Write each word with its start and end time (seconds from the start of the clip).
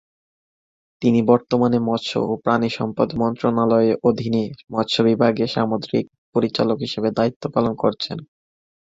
তিনি 1.01 1.19
বর্তমানে 1.27 1.77
মৎস্য 1.87 2.13
ও 2.23 2.43
প্রাণিসম্পদ 2.43 3.09
মন্ত্রণালয়ের 3.15 3.95
অধীনে 4.03 4.43
মৎস্য 4.73 4.97
বিভাগের 5.07 5.49
সামুদ্রিক 5.49 6.05
পরিচালক 6.35 6.77
হিসাবে 6.85 7.09
দায়িত্ব 7.17 7.43
পালন 7.55 7.73
করছেন। 7.75 8.17